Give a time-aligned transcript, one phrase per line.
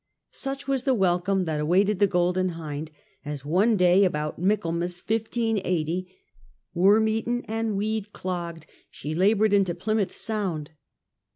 [0.31, 2.89] Such was the welcome that awaited the Golden Hind,
[3.23, 6.07] as one day about Michaelmas 1580,
[6.73, 10.71] worm eaten and weed clogged, she laboured into Plymouth Sound.